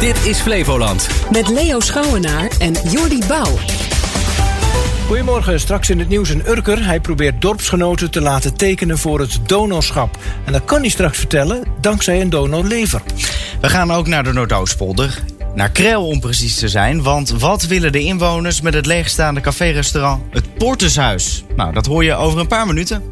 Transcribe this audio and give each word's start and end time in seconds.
Dit 0.00 0.24
is 0.24 0.40
Flevoland. 0.40 1.08
Met 1.30 1.48
Leo 1.48 1.80
Schouwenaar 1.80 2.50
en 2.58 2.72
Jordi 2.90 3.18
Bouw. 3.28 3.58
Goedemorgen, 5.06 5.60
straks 5.60 5.90
in 5.90 5.98
het 5.98 6.08
nieuws 6.08 6.28
een 6.28 6.48
Urker. 6.48 6.84
Hij 6.84 7.00
probeert 7.00 7.40
dorpsgenoten 7.40 8.10
te 8.10 8.20
laten 8.20 8.56
tekenen 8.56 8.98
voor 8.98 9.20
het 9.20 9.38
donorschap. 9.46 10.16
En 10.44 10.52
dat 10.52 10.64
kan 10.64 10.80
hij 10.80 10.88
straks 10.88 11.18
vertellen, 11.18 11.64
dankzij 11.80 12.20
een 12.20 12.30
donorlever. 12.30 13.02
We 13.60 13.68
gaan 13.68 13.92
ook 13.92 14.06
naar 14.06 14.24
de 14.24 14.32
Noordoostpolder. 14.32 15.22
Naar 15.54 15.70
Krel 15.70 16.06
om 16.06 16.20
precies 16.20 16.54
te 16.58 16.68
zijn, 16.68 17.02
want 17.02 17.30
wat 17.30 17.66
willen 17.66 17.92
de 17.92 18.00
inwoners 18.00 18.60
met 18.60 18.74
het 18.74 18.86
leegstaande 18.86 19.40
café-restaurant 19.40 20.22
Het 20.30 20.54
Portershuis? 20.54 21.44
Nou, 21.56 21.72
dat 21.72 21.86
hoor 21.86 22.04
je 22.04 22.14
over 22.14 22.40
een 22.40 22.46
paar 22.46 22.66
minuten. 22.66 23.02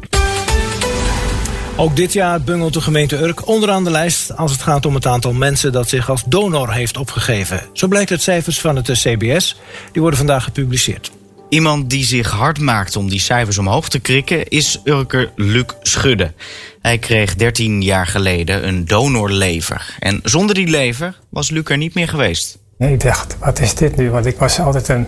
Ook 1.79 1.95
dit 1.95 2.13
jaar 2.13 2.41
bungelt 2.41 2.73
de 2.73 2.81
gemeente 2.81 3.17
Urk 3.17 3.47
onderaan 3.47 3.83
de 3.83 3.91
lijst 3.91 4.37
als 4.37 4.51
het 4.51 4.61
gaat 4.61 4.85
om 4.85 4.95
het 4.95 5.05
aantal 5.05 5.33
mensen 5.33 5.71
dat 5.71 5.89
zich 5.89 6.09
als 6.09 6.23
donor 6.25 6.73
heeft 6.73 6.97
opgegeven. 6.97 7.61
Zo 7.73 7.87
blijkt 7.87 8.11
uit 8.11 8.21
cijfers 8.21 8.59
van 8.59 8.75
het 8.75 8.91
CBS. 8.91 9.59
Die 9.91 10.01
worden 10.01 10.17
vandaag 10.17 10.43
gepubliceerd. 10.43 11.11
Iemand 11.49 11.89
die 11.89 12.05
zich 12.05 12.31
hard 12.31 12.59
maakt 12.59 12.95
om 12.95 13.09
die 13.09 13.19
cijfers 13.19 13.57
omhoog 13.57 13.89
te 13.89 13.99
krikken 13.99 14.47
is 14.47 14.81
Urker 14.83 15.31
Luc 15.35 15.65
Schudde. 15.81 16.33
Hij 16.81 16.97
kreeg 16.97 17.35
13 17.35 17.81
jaar 17.81 18.07
geleden 18.07 18.67
een 18.67 18.85
donorlever. 18.85 19.95
En 19.99 20.19
zonder 20.23 20.55
die 20.55 20.67
lever 20.67 21.19
was 21.29 21.49
Luc 21.49 21.63
er 21.65 21.77
niet 21.77 21.93
meer 21.93 22.07
geweest. 22.07 22.57
Ik 22.77 23.01
dacht, 23.01 23.37
wat 23.39 23.59
is 23.59 23.75
dit 23.75 23.95
nu? 23.95 24.09
Want 24.09 24.25
ik 24.25 24.37
was 24.37 24.59
altijd 24.59 24.87
een, 24.87 25.07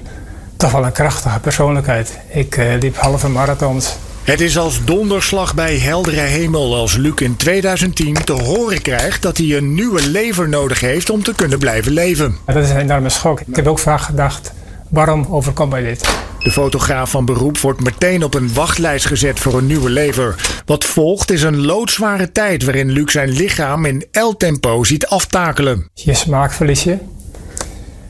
toch 0.58 0.72
wel 0.72 0.86
een 0.86 0.92
krachtige 0.92 1.40
persoonlijkheid. 1.40 2.20
Ik 2.28 2.58
uh, 2.58 2.74
liep 2.80 2.98
halve 2.98 3.28
marathons. 3.28 3.96
Het 4.30 4.42
is 4.42 4.58
als 4.58 4.86
donderslag 4.86 5.56
bij 5.56 5.78
heldere 5.78 6.20
hemel 6.20 6.76
als 6.76 6.96
Luc 6.96 7.16
in 7.16 7.36
2010 7.36 8.14
te 8.14 8.32
horen 8.32 8.82
krijgt 8.82 9.22
dat 9.22 9.38
hij 9.38 9.58
een 9.58 9.74
nieuwe 9.74 10.10
lever 10.10 10.50
nodig 10.50 10.80
heeft 10.80 11.10
om 11.10 11.24
te 11.24 11.36
kunnen 11.36 11.60
blijven 11.60 11.92
leven. 11.92 12.38
Ja, 12.48 12.54
dat 12.54 12.64
is 12.64 12.70
een 12.70 12.78
enorme 12.78 13.10
schok. 13.10 13.40
Ik 13.40 13.56
heb 13.56 13.68
ook 13.68 13.80
vaak 13.80 14.02
gedacht, 14.02 14.54
waarom 14.90 15.26
overkomt 15.30 15.72
mij 15.72 15.84
dit? 15.84 16.10
De 16.40 16.52
fotograaf 16.52 17.10
van 17.10 17.26
beroep 17.26 17.58
wordt 17.58 17.82
meteen 17.82 18.24
op 18.24 18.34
een 18.34 18.54
wachtlijst 18.54 19.06
gezet 19.06 19.40
voor 19.40 19.58
een 19.58 19.68
nieuwe 19.68 19.90
lever. 19.90 20.36
Wat 20.66 20.86
volgt 20.86 21.32
is 21.32 21.42
een 21.42 21.66
loodzware 21.66 22.32
tijd 22.32 22.64
waarin 22.64 22.92
Luc 22.92 23.12
zijn 23.12 23.30
lichaam 23.30 23.86
in 23.86 24.06
L-tempo 24.12 24.84
ziet 24.84 25.08
aftakelen. 25.08 25.90
Je 25.94 26.14
smaak 26.14 26.52
verlies 26.52 26.84
je, 26.84 26.98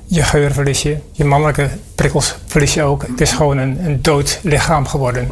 je 0.09 0.23
geur 0.23 0.52
verlies 0.52 0.81
je, 0.81 0.97
je 1.11 1.25
mannelijke 1.25 1.69
prikkels 1.95 2.35
verlies 2.45 2.73
je 2.73 2.83
ook. 2.83 3.02
Het 3.07 3.21
is 3.21 3.31
gewoon 3.31 3.57
een, 3.57 3.85
een 3.85 4.02
dood 4.02 4.39
lichaam 4.43 4.88
geworden. 4.88 5.27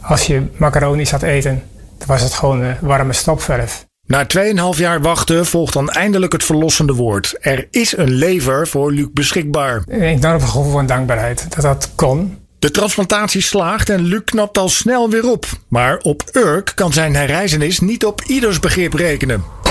Als 0.00 0.26
je 0.26 0.42
macaroni 0.56 1.06
zat 1.06 1.22
eten, 1.22 1.62
dan 1.98 2.06
was 2.06 2.22
het 2.22 2.34
gewoon 2.34 2.62
een 2.62 2.76
warme 2.80 3.12
stopverf. 3.12 3.86
Na 4.06 4.26
2,5 4.74 4.78
jaar 4.78 5.00
wachten 5.00 5.46
volgt 5.46 5.72
dan 5.72 5.90
eindelijk 5.90 6.32
het 6.32 6.44
verlossende 6.44 6.94
woord. 6.94 7.36
Er 7.40 7.68
is 7.70 7.96
een 7.96 8.10
lever 8.10 8.68
voor 8.68 8.92
Luc 8.92 9.06
beschikbaar. 9.12 9.82
Een 9.86 10.00
enorm 10.00 10.40
gevoel 10.40 10.70
van 10.70 10.86
dankbaarheid 10.86 11.46
dat 11.48 11.62
dat 11.62 11.90
kon. 11.94 12.38
De 12.58 12.70
transplantatie 12.70 13.42
slaagt 13.42 13.88
en 13.90 14.02
Luc 14.02 14.20
knapt 14.24 14.58
al 14.58 14.68
snel 14.68 15.10
weer 15.10 15.30
op. 15.30 15.46
Maar 15.68 15.98
op 15.98 16.22
Urk 16.32 16.72
kan 16.74 16.92
zijn 16.92 17.14
herreizenis 17.14 17.80
niet 17.80 18.04
op 18.04 18.22
ieders 18.22 18.60
begrip 18.60 18.94
rekenen. 18.94 19.63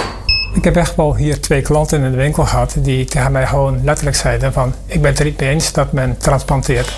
Ik 0.54 0.64
heb 0.64 0.76
echt 0.76 0.96
wel 0.96 1.16
hier 1.16 1.42
twee 1.42 1.62
klanten 1.62 2.04
in 2.04 2.12
de 2.12 2.18
winkel 2.18 2.46
gehad 2.46 2.76
die 2.78 3.06
tegen 3.06 3.32
mij 3.32 3.48
gewoon 3.48 3.84
letterlijk 3.84 4.18
zeiden 4.18 4.54
van 4.54 4.74
ik 4.86 5.02
ben 5.02 5.10
het 5.10 5.20
er 5.20 5.26
niet 5.26 5.40
mee 5.40 5.50
eens 5.50 5.72
dat 5.72 5.92
men 5.92 6.18
transplanteert. 6.18 6.94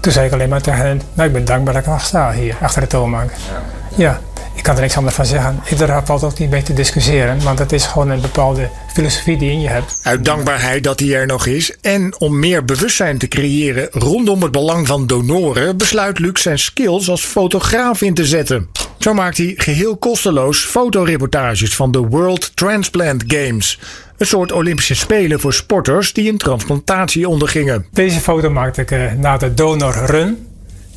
Toen 0.00 0.12
zei 0.12 0.26
ik 0.26 0.32
alleen 0.32 0.48
maar 0.48 0.62
tegen 0.62 0.86
hen, 0.86 1.02
nou 1.14 1.28
ik 1.28 1.34
ben 1.34 1.44
dankbaar 1.44 1.74
dat 1.74 1.82
ik 1.82 1.88
nog 1.88 2.00
sta 2.00 2.32
hier 2.32 2.56
achter 2.60 2.80
de 2.80 2.86
toonbank. 2.86 3.30
Ja, 3.96 4.20
ik 4.54 4.62
kan 4.62 4.74
er 4.74 4.80
niks 4.80 4.96
anders 4.96 5.14
van 5.14 5.26
zeggen. 5.26 5.62
Daar 5.76 6.06
valt 6.06 6.24
ook 6.24 6.38
niet 6.38 6.50
mee 6.50 6.62
te 6.62 6.72
discussiëren, 6.72 7.42
want 7.42 7.58
het 7.58 7.72
is 7.72 7.86
gewoon 7.86 8.10
een 8.10 8.20
bepaalde 8.20 8.68
filosofie 8.92 9.38
die 9.38 9.50
in 9.50 9.60
je 9.60 9.68
hebt. 9.68 9.98
Uit 10.02 10.24
dankbaarheid 10.24 10.84
dat 10.84 11.00
hij 11.00 11.14
er 11.14 11.26
nog 11.26 11.46
is 11.46 11.76
en 11.80 12.20
om 12.20 12.38
meer 12.38 12.64
bewustzijn 12.64 13.18
te 13.18 13.28
creëren 13.28 13.88
rondom 13.90 14.42
het 14.42 14.52
belang 14.52 14.86
van 14.86 15.06
donoren, 15.06 15.76
besluit 15.76 16.18
Luc 16.18 16.42
zijn 16.42 16.58
skills 16.58 17.08
als 17.08 17.24
fotograaf 17.24 18.02
in 18.02 18.14
te 18.14 18.24
zetten. 18.24 18.68
Zo 19.06 19.14
maakt 19.14 19.36
hij 19.36 19.54
geheel 19.56 19.96
kosteloos 19.96 20.64
fotoreportages 20.64 21.76
van 21.76 21.90
de 21.92 21.98
World 21.98 22.56
Transplant 22.56 23.24
Games. 23.26 23.80
Een 24.16 24.26
soort 24.26 24.52
Olympische 24.52 24.94
Spelen 24.94 25.40
voor 25.40 25.52
sporters 25.52 26.12
die 26.12 26.30
een 26.30 26.38
transplantatie 26.38 27.28
ondergingen. 27.28 27.86
Deze 27.92 28.20
foto 28.20 28.50
maakte 28.50 28.80
ik 28.80 28.90
uh, 28.90 29.12
na 29.12 29.36
de 29.36 29.54
Donor 29.54 29.94
Run. 30.06 30.46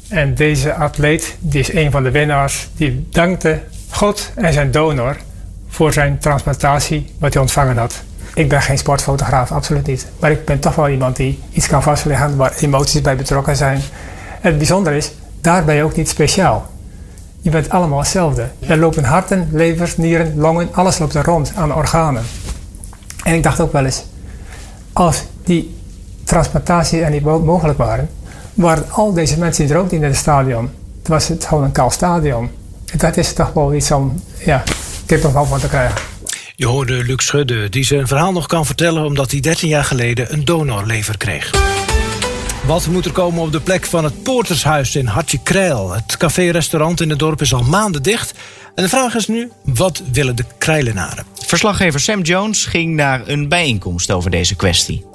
En 0.07 0.35
deze 0.35 0.73
atleet, 0.73 1.37
die 1.39 1.59
is 1.59 1.73
een 1.73 1.91
van 1.91 2.03
de 2.03 2.11
winnaars, 2.11 2.67
die 2.75 3.07
dankte 3.09 3.63
God 3.89 4.31
en 4.35 4.53
zijn 4.53 4.71
donor 4.71 5.17
voor 5.67 5.93
zijn 5.93 6.19
transplantatie 6.19 7.05
wat 7.19 7.33
hij 7.33 7.41
ontvangen 7.41 7.77
had. 7.77 8.03
Ik 8.33 8.49
ben 8.49 8.61
geen 8.61 8.77
sportfotograaf, 8.77 9.51
absoluut 9.51 9.87
niet. 9.87 10.07
Maar 10.19 10.31
ik 10.31 10.45
ben 10.45 10.59
toch 10.59 10.75
wel 10.75 10.89
iemand 10.89 11.15
die 11.15 11.39
iets 11.51 11.67
kan 11.67 11.83
vastleggen 11.83 12.35
waar 12.35 12.53
emoties 12.59 13.01
bij 13.01 13.15
betrokken 13.15 13.55
zijn. 13.55 13.81
En 14.41 14.49
het 14.49 14.57
bijzondere 14.57 14.97
is, 14.97 15.11
daar 15.41 15.65
ben 15.65 15.75
je 15.75 15.83
ook 15.83 15.95
niet 15.95 16.09
speciaal. 16.09 16.77
Je 17.41 17.49
bent 17.49 17.69
allemaal 17.69 17.99
hetzelfde. 17.99 18.49
Er 18.59 18.77
lopen 18.77 19.03
harten, 19.03 19.49
levers, 19.51 19.97
nieren, 19.97 20.37
longen, 20.37 20.69
alles 20.71 20.97
loopt 20.97 21.13
er 21.13 21.25
rond 21.25 21.51
aan 21.55 21.73
organen. 21.73 22.23
En 23.23 23.33
ik 23.33 23.43
dacht 23.43 23.59
ook 23.59 23.71
wel 23.71 23.85
eens, 23.85 24.03
als 24.93 25.23
die 25.43 25.77
transplantatie 26.23 27.01
er 27.01 27.09
niet 27.09 27.23
mogelijk 27.23 27.77
waren, 27.77 28.09
waren 28.53 28.91
al 28.91 29.13
deze 29.13 29.39
mensen 29.39 29.65
die 29.65 29.73
er 29.73 29.79
ook 29.79 29.91
in 29.91 30.03
het 30.03 30.15
stadion. 30.15 30.69
Het 30.97 31.07
was 31.07 31.27
het 31.27 31.45
gewoon 31.45 31.63
een 31.63 31.71
kaal 31.71 31.91
stadion. 31.91 32.49
Dat 32.97 33.17
is 33.17 33.33
toch 33.33 33.53
wel 33.53 33.73
iets 33.73 33.91
om, 33.91 34.23
ja, 34.45 34.63
kippenvel 35.05 35.45
van 35.45 35.59
te 35.59 35.67
krijgen. 35.67 36.01
Je 36.55 36.65
hoorde 36.65 37.03
Luc 37.03 37.25
Schudde, 37.25 37.69
die 37.69 37.85
zijn 37.85 38.07
verhaal 38.07 38.31
nog 38.31 38.47
kan 38.47 38.65
vertellen 38.65 39.05
omdat 39.05 39.31
hij 39.31 39.39
13 39.39 39.69
jaar 39.69 39.83
geleden 39.83 40.33
een 40.33 40.45
donorlever 40.45 41.17
kreeg. 41.17 41.51
Wat 42.69 42.87
moet 42.87 43.05
er 43.05 43.11
komen 43.11 43.41
op 43.41 43.51
de 43.51 43.61
plek 43.61 43.85
van 43.85 44.03
het 44.03 44.23
Poortershuis 44.23 44.95
in 44.95 45.05
Hartje 45.05 45.39
Krijl? 45.43 45.91
Het 45.91 46.17
café-restaurant 46.17 47.01
in 47.01 47.09
het 47.09 47.19
dorp 47.19 47.41
is 47.41 47.53
al 47.53 47.63
maanden 47.63 48.03
dicht. 48.03 48.33
En 48.75 48.83
de 48.83 48.89
vraag 48.89 49.15
is 49.15 49.27
nu, 49.27 49.51
wat 49.63 50.01
willen 50.11 50.35
de 50.35 50.45
Krijlenaren? 50.57 51.25
Verslaggever 51.45 51.99
Sam 51.99 52.21
Jones 52.21 52.65
ging 52.65 52.95
naar 52.95 53.27
een 53.27 53.47
bijeenkomst 53.47 54.11
over 54.11 54.31
deze 54.31 54.55
kwestie. 54.55 55.05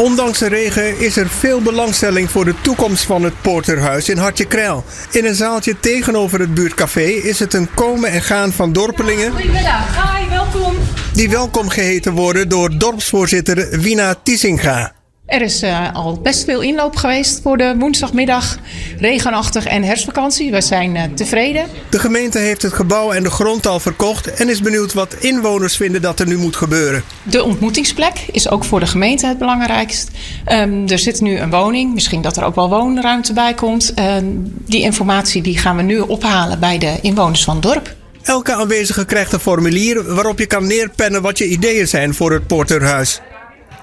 Ondanks 0.00 0.38
de 0.38 0.48
regen 0.48 1.00
is 1.00 1.16
er 1.16 1.28
veel 1.28 1.60
belangstelling 1.60 2.30
voor 2.30 2.44
de 2.44 2.54
toekomst 2.60 3.04
van 3.04 3.22
het 3.22 3.40
Porterhuis 3.40 4.08
in 4.08 4.18
Hartje 4.18 4.46
Krijl. 4.46 4.84
In 5.10 5.24
een 5.24 5.34
zaaltje 5.34 5.80
tegenover 5.80 6.40
het 6.40 6.54
buurtcafé 6.54 7.06
is 7.06 7.38
het 7.38 7.54
een 7.54 7.74
komen 7.74 8.10
en 8.10 8.22
gaan 8.22 8.52
van 8.52 8.72
dorpelingen. 8.72 9.32
Goedemiddag, 9.32 10.16
hi, 10.16 10.28
welkom. 10.28 10.74
Die 11.12 11.30
welkom 11.30 11.68
geheten 11.68 12.12
worden 12.12 12.48
door 12.48 12.78
dorpsvoorzitter 12.78 13.80
Wina 13.80 14.14
Tiesinga. 14.22 14.95
Er 15.26 15.42
is 15.42 15.62
uh, 15.62 15.94
al 15.94 16.20
best 16.22 16.44
veel 16.44 16.60
inloop 16.60 16.96
geweest 16.96 17.40
voor 17.42 17.56
de 17.56 17.74
woensdagmiddag. 17.78 18.58
Regenachtig 18.98 19.66
en 19.66 19.82
herfstvakantie. 19.82 20.50
We 20.50 20.60
zijn 20.60 20.94
uh, 20.94 21.02
tevreden. 21.14 21.66
De 21.90 21.98
gemeente 21.98 22.38
heeft 22.38 22.62
het 22.62 22.72
gebouw 22.72 23.12
en 23.12 23.22
de 23.22 23.30
grond 23.30 23.66
al 23.66 23.80
verkocht 23.80 24.34
en 24.34 24.48
is 24.48 24.60
benieuwd 24.60 24.92
wat 24.92 25.14
inwoners 25.14 25.76
vinden 25.76 26.02
dat 26.02 26.20
er 26.20 26.26
nu 26.26 26.36
moet 26.36 26.56
gebeuren. 26.56 27.02
De 27.22 27.42
ontmoetingsplek 27.42 28.26
is 28.32 28.50
ook 28.50 28.64
voor 28.64 28.80
de 28.80 28.86
gemeente 28.86 29.26
het 29.26 29.38
belangrijkst. 29.38 30.10
Um, 30.52 30.88
er 30.88 30.98
zit 30.98 31.20
nu 31.20 31.38
een 31.38 31.50
woning, 31.50 31.94
misschien 31.94 32.22
dat 32.22 32.36
er 32.36 32.44
ook 32.44 32.54
wel 32.54 32.68
woonruimte 32.68 33.32
bij 33.32 33.54
komt. 33.54 33.94
Um, 33.98 34.54
die 34.66 34.82
informatie 34.82 35.42
die 35.42 35.58
gaan 35.58 35.76
we 35.76 35.82
nu 35.82 35.98
ophalen 35.98 36.60
bij 36.60 36.78
de 36.78 36.98
inwoners 37.02 37.44
van 37.44 37.54
het 37.54 37.62
dorp. 37.62 37.94
Elke 38.22 38.54
aanwezige 38.54 39.04
krijgt 39.04 39.32
een 39.32 39.40
formulier 39.40 40.14
waarop 40.14 40.38
je 40.38 40.46
kan 40.46 40.66
neerpennen 40.66 41.22
wat 41.22 41.38
je 41.38 41.48
ideeën 41.48 41.88
zijn 41.88 42.14
voor 42.14 42.32
het 42.32 42.46
Porterhuis. 42.46 43.20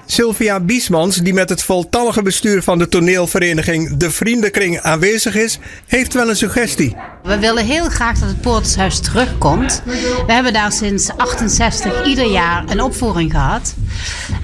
Sylvia 0.06 0.60
Biesmans, 0.60 1.16
die 1.16 1.34
met 1.34 1.48
het 1.48 1.62
voltallige 1.62 2.22
bestuur 2.22 2.62
van 2.62 2.78
de 2.78 2.88
toneelvereniging 2.88 3.96
De 3.96 4.10
Vriendenkring 4.10 4.80
aanwezig 4.80 5.34
is, 5.34 5.58
heeft 5.86 6.14
wel 6.14 6.28
een 6.28 6.36
suggestie. 6.36 6.96
We 7.22 7.38
willen 7.38 7.64
heel 7.64 7.88
graag 7.88 8.18
dat 8.18 8.28
het 8.28 8.40
Poortershuis 8.40 9.00
terugkomt. 9.00 9.82
We 10.26 10.32
hebben 10.32 10.52
daar 10.52 10.72
sinds 10.72 11.10
68 11.16 12.06
ieder 12.06 12.30
jaar 12.30 12.64
een 12.68 12.80
opvoering 12.80 13.30
gehad. 13.30 13.74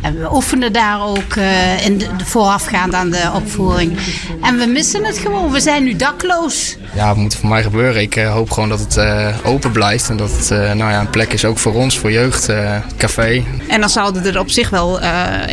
En 0.02 0.18
we 0.18 0.34
oefenen 0.34 0.72
daar 0.72 1.02
ook 1.02 1.34
uh, 1.34 1.86
in 1.86 1.98
de, 1.98 2.06
voorafgaand 2.24 2.94
aan 2.94 3.10
de 3.10 3.30
opvoering. 3.34 3.98
En 4.42 4.58
we 4.58 4.66
missen 4.66 5.04
het 5.04 5.18
gewoon. 5.18 5.52
We 5.52 5.60
zijn 5.60 5.84
nu 5.84 5.96
dakloos. 5.96 6.76
Ja, 6.94 7.08
het 7.08 7.16
moet 7.16 7.34
voor 7.34 7.48
mij 7.48 7.62
gebeuren. 7.62 8.02
Ik 8.02 8.16
uh, 8.16 8.32
hoop 8.32 8.50
gewoon 8.50 8.68
dat 8.68 8.80
het 8.80 8.96
uh, 8.96 9.36
open 9.44 9.72
blijft. 9.72 10.08
En 10.08 10.16
dat 10.16 10.30
het 10.30 10.48
nou 10.50 10.90
ja, 10.90 11.00
een 11.00 11.10
plek 11.10 11.32
is 11.32 11.44
ook 11.44 11.58
voor 11.58 11.74
ons, 11.74 11.98
voor 11.98 12.12
jeugd, 12.12 12.48
café. 12.96 13.44
En 13.68 13.80
dan 13.80 13.90
zouden 13.90 14.24
er 14.24 14.38
op 14.38 14.50
zich 14.50 14.70
wel 14.70 15.00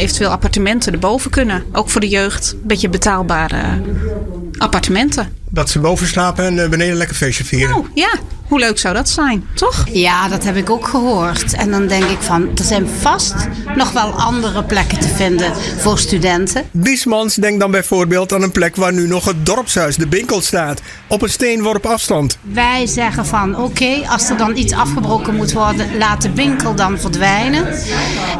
eventueel 0.07 0.31
appartementen 0.31 0.93
erboven 0.93 1.31
kunnen. 1.31 1.63
Ook 1.71 1.89
voor 1.89 2.01
de 2.01 2.07
jeugd. 2.09 2.51
Een 2.51 2.67
beetje 2.67 2.89
betaalbare 2.89 3.81
appartementen. 4.57 5.33
Dat 5.49 5.69
ze 5.69 5.79
boven 5.79 6.07
slapen 6.07 6.45
en 6.45 6.69
beneden 6.69 6.95
lekker 6.95 7.15
feestje 7.15 7.43
vieren. 7.43 7.75
Oh, 7.75 7.87
ja. 7.93 8.09
Hoe 8.47 8.59
leuk 8.59 8.77
zou 8.77 8.93
dat 8.93 9.09
zijn, 9.09 9.47
toch? 9.55 9.85
Ja, 9.91 10.27
dat 10.27 10.43
heb 10.43 10.55
ik 10.55 10.69
ook 10.69 10.87
gehoord. 10.87 11.53
En 11.53 11.71
dan 11.71 11.87
denk 11.87 12.03
ik 12.03 12.21
van, 12.21 12.49
er 12.55 12.63
zijn 12.63 12.87
vast 12.87 13.35
nog 13.75 13.91
wel 13.91 14.11
andere 14.11 14.63
plekken 14.63 14.99
te 14.99 15.07
vinden 15.07 15.53
voor 15.77 15.99
studenten. 15.99 16.63
Biesmans 16.71 17.35
denkt 17.35 17.59
dan 17.59 17.71
bijvoorbeeld 17.71 18.33
aan 18.33 18.41
een 18.41 18.51
plek 18.51 18.75
waar 18.75 18.93
nu 18.93 19.07
nog 19.07 19.25
het 19.25 19.45
dorpshuis, 19.45 19.95
de 19.95 20.07
winkel 20.09 20.41
staat. 20.41 20.81
Op 21.07 21.21
een 21.21 21.29
steenworp 21.29 21.85
afstand. 21.85 22.37
Wij 22.41 22.85
zeggen 22.85 23.25
van, 23.25 23.57
oké, 23.57 24.07
als 24.09 24.29
er 24.29 24.37
dan 24.37 24.57
iets 24.57 24.73
afgebroken 24.73 25.35
moet 25.35 25.53
worden, 25.53 25.97
laat 25.97 26.21
de 26.21 26.33
winkel 26.33 26.75
dan 26.75 26.99
verdwijnen. 26.99 27.67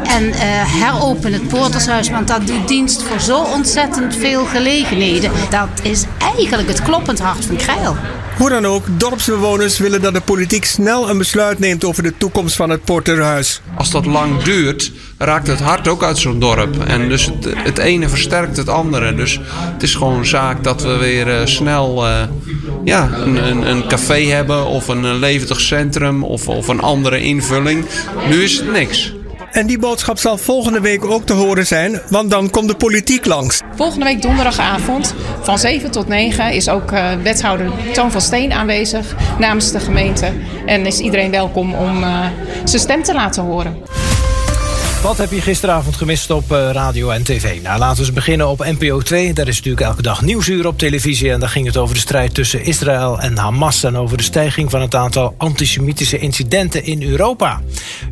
En 0.02 0.24
uh, 0.24 0.34
heropen 0.82 1.32
het 1.32 1.48
poortershuis, 1.48 2.10
want 2.10 2.28
dat 2.28 2.46
doet 2.46 2.68
dienst 2.68 3.02
voor 3.02 3.20
zo 3.20 3.38
ontzettend 3.38 4.16
veel 4.16 4.44
gelegenheden. 4.44 5.30
Dat 5.50 5.68
is 5.82 6.04
eigenlijk 6.18 6.68
het 6.68 6.82
kloppend 6.82 7.18
hart 7.18 7.44
van 7.44 7.56
Krijl. 7.56 7.96
Hoe 8.38 8.48
dan 8.48 8.66
ook, 8.66 8.84
dorpsbewoners 8.96 9.78
willen 9.78 10.02
dat 10.02 10.14
de 10.14 10.20
politiek 10.20 10.64
snel 10.64 11.10
een 11.10 11.18
besluit 11.18 11.58
neemt 11.58 11.84
over 11.84 12.02
de 12.02 12.16
toekomst 12.16 12.56
van 12.56 12.70
het 12.70 12.84
Porterhuis. 12.84 13.60
Als 13.76 13.90
dat 13.90 14.06
lang 14.06 14.42
duurt, 14.42 14.92
raakt 15.18 15.46
het 15.46 15.60
hart 15.60 15.88
ook 15.88 16.02
uit 16.02 16.18
zo'n 16.18 16.38
dorp. 16.38 16.84
En 16.84 17.08
dus 17.08 17.24
het, 17.24 17.46
het, 17.56 17.78
ene 17.78 18.08
versterkt 18.08 18.56
het 18.56 18.68
andere. 18.68 19.14
Dus 19.14 19.40
het 19.72 19.82
is 19.82 19.94
gewoon 19.94 20.26
zaak 20.26 20.64
dat 20.64 20.82
we 20.82 20.96
weer 20.96 21.26
uh, 21.26 21.46
snel 21.46 22.06
uh, 22.06 22.22
ja, 22.84 23.10
een, 23.12 23.48
een, 23.48 23.70
een, 23.70 23.88
café 23.88 24.24
hebben 24.24 24.66
of 24.66 24.88
een 24.88 25.18
levendig 25.18 25.60
centrum 25.60 26.24
of, 26.24 26.48
of 26.48 26.68
een 26.68 26.80
andere 26.80 27.20
invulling. 27.20 27.84
Nu 28.28 28.42
is 28.42 28.58
het 28.58 28.72
niks. 28.72 29.12
En 29.58 29.66
die 29.66 29.78
boodschap 29.78 30.18
zal 30.18 30.38
volgende 30.38 30.80
week 30.80 31.04
ook 31.04 31.26
te 31.26 31.32
horen 31.32 31.66
zijn, 31.66 32.00
want 32.08 32.30
dan 32.30 32.50
komt 32.50 32.68
de 32.68 32.76
politiek 32.76 33.26
langs. 33.26 33.60
Volgende 33.74 34.04
week 34.04 34.22
donderdagavond 34.22 35.14
van 35.42 35.58
7 35.58 35.90
tot 35.90 36.08
9 36.08 36.52
is 36.52 36.68
ook 36.68 36.92
uh, 36.92 37.12
wethouder 37.22 37.70
Toon 37.92 38.10
van 38.10 38.20
Steen 38.20 38.52
aanwezig 38.52 39.14
namens 39.38 39.72
de 39.72 39.80
gemeente. 39.80 40.32
En 40.66 40.86
is 40.86 40.98
iedereen 40.98 41.30
welkom 41.30 41.74
om 41.74 42.02
uh, 42.02 42.26
zijn 42.64 42.82
stem 42.82 43.02
te 43.02 43.14
laten 43.14 43.42
horen. 43.42 43.76
Wat 45.02 45.18
heb 45.18 45.30
je 45.30 45.40
gisteravond 45.40 45.96
gemist 45.96 46.30
op 46.30 46.52
uh, 46.52 46.70
radio 46.72 47.10
en 47.10 47.22
tv? 47.22 47.62
Nou, 47.62 47.78
laten 47.78 47.96
we 47.96 48.02
eens 48.02 48.12
beginnen 48.12 48.48
op 48.48 48.64
NPO 48.78 49.00
2. 49.00 49.32
Daar 49.32 49.48
is 49.48 49.56
natuurlijk 49.56 49.86
elke 49.86 50.02
dag 50.02 50.22
nieuwsuur 50.22 50.66
op 50.66 50.78
televisie. 50.78 51.30
En 51.30 51.40
daar 51.40 51.48
ging 51.48 51.66
het 51.66 51.76
over 51.76 51.94
de 51.94 52.00
strijd 52.00 52.34
tussen 52.34 52.64
Israël 52.64 53.20
en 53.20 53.38
Hamas. 53.38 53.84
En 53.84 53.96
over 53.96 54.16
de 54.16 54.22
stijging 54.22 54.70
van 54.70 54.80
het 54.80 54.94
aantal 54.94 55.34
antisemitische 55.36 56.18
incidenten 56.18 56.84
in 56.84 57.02
Europa. 57.02 57.60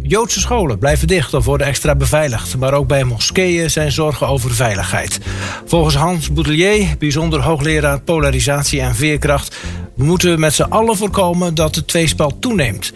Joodse 0.03 0.41
scholen 0.41 0.79
blijven 0.79 1.09
dicht 1.09 1.35
of 1.35 1.45
worden 1.45 1.67
extra 1.67 1.95
beveiligd. 1.95 2.57
Maar 2.57 2.75
ook 2.75 2.87
bij 2.87 3.05
moskeeën 3.05 3.71
zijn 3.71 3.93
zorgen 3.93 4.29
over 4.29 4.55
veiligheid. 4.55 5.21
Volgens 5.65 5.95
Hans 5.95 6.33
Boutelier, 6.33 6.87
bijzonder 6.99 7.41
hoogleraar 7.41 8.01
polarisatie 8.01 8.81
en 8.81 8.95
veerkracht... 8.95 9.57
moeten 9.95 10.31
we 10.31 10.41
met 10.41 10.55
z'n 10.55 10.63
allen 10.63 10.97
voorkomen 10.97 11.55
dat 11.55 11.75
de 11.75 11.85
tweespel 11.85 12.39
toeneemt. 12.39 12.93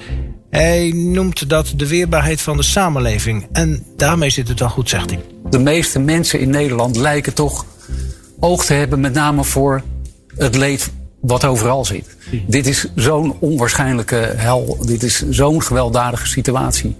Hij 0.50 0.92
noemt 0.94 1.48
dat 1.48 1.72
de 1.76 1.88
weerbaarheid 1.88 2.40
van 2.40 2.56
de 2.56 2.62
samenleving. 2.62 3.46
En 3.52 3.84
daarmee 3.96 4.30
zit 4.30 4.48
het 4.48 4.60
wel 4.60 4.68
goed, 4.68 4.88
zegt 4.88 5.10
hij. 5.10 5.20
De 5.50 5.58
meeste 5.58 5.98
mensen 5.98 6.40
in 6.40 6.50
Nederland 6.50 6.96
lijken 6.96 7.34
toch 7.34 7.66
oog 8.40 8.64
te 8.64 8.72
hebben, 8.72 9.00
met 9.00 9.12
name 9.12 9.44
voor 9.44 9.82
het 10.36 10.56
leed 10.56 10.90
wat 11.20 11.44
overal 11.44 11.84
zit. 11.84 12.16
Dit 12.46 12.66
is 12.66 12.86
zo'n 12.94 13.36
onwaarschijnlijke 13.38 14.32
hel. 14.36 14.78
Dit 14.86 15.02
is 15.02 15.24
zo'n 15.30 15.62
gewelddadige 15.62 16.26
situatie. 16.26 16.96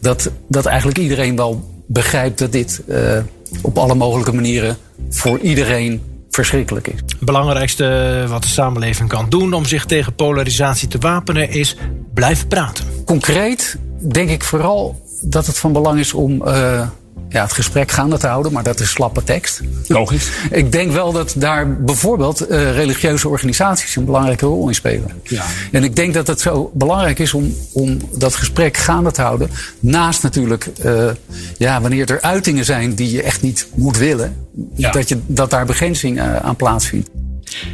Dat, 0.00 0.30
dat 0.48 0.66
eigenlijk 0.66 0.98
iedereen 0.98 1.36
wel 1.36 1.82
begrijpt 1.86 2.38
dat 2.38 2.52
dit 2.52 2.82
uh, 2.86 3.18
op 3.62 3.78
alle 3.78 3.94
mogelijke 3.94 4.34
manieren 4.34 4.76
voor 5.10 5.38
iedereen 5.38 6.02
verschrikkelijk 6.38 6.88
is. 6.88 7.00
Het 7.00 7.20
belangrijkste 7.20 8.24
wat 8.28 8.42
de 8.42 8.48
samenleving 8.48 9.08
kan 9.08 9.28
doen 9.28 9.52
om 9.52 9.64
zich 9.64 9.84
tegen 9.84 10.14
polarisatie 10.14 10.88
te 10.88 10.98
wapenen 10.98 11.50
is 11.50 11.76
blijven 12.14 12.48
praten. 12.48 12.84
Concreet 13.04 13.78
denk 14.12 14.30
ik 14.30 14.44
vooral 14.44 15.00
dat 15.20 15.46
het 15.46 15.58
van 15.58 15.72
belang 15.72 15.98
is 15.98 16.12
om 16.12 16.42
uh, 16.46 16.88
ja, 17.28 17.42
het 17.42 17.52
gesprek 17.52 17.90
gaande 17.90 18.18
te 18.18 18.26
houden, 18.26 18.52
maar 18.52 18.62
dat 18.62 18.80
is 18.80 18.90
slappe 18.90 19.24
tekst. 19.24 19.60
Logisch. 19.86 20.30
Ik 20.50 20.72
denk 20.72 20.92
wel 20.92 21.12
dat 21.12 21.34
daar 21.36 21.76
bijvoorbeeld 21.76 22.50
uh, 22.50 22.72
religieuze 22.72 23.28
organisaties 23.28 23.96
een 23.96 24.04
belangrijke 24.04 24.46
rol 24.46 24.68
in 24.68 24.74
spelen. 24.74 25.10
Ja. 25.22 25.44
En 25.72 25.84
ik 25.84 25.96
denk 25.96 26.14
dat 26.14 26.26
het 26.26 26.40
zo 26.40 26.70
belangrijk 26.74 27.18
is 27.18 27.34
om, 27.34 27.54
om 27.72 27.98
dat 28.12 28.34
gesprek 28.34 28.76
gaande 28.76 29.10
te 29.10 29.22
houden. 29.22 29.50
Naast 29.80 30.22
natuurlijk, 30.22 30.70
uh, 30.84 31.10
ja, 31.56 31.80
wanneer 31.80 32.10
er 32.10 32.20
uitingen 32.20 32.64
zijn 32.64 32.94
die 32.94 33.10
je 33.10 33.22
echt 33.22 33.42
niet 33.42 33.68
moet 33.74 33.98
willen, 33.98 34.36
ja. 34.74 34.90
dat, 34.90 35.08
je, 35.08 35.18
dat 35.26 35.50
daar 35.50 35.66
begrenzing 35.66 36.18
uh, 36.18 36.36
aan 36.36 36.56
plaatsvindt. 36.56 37.08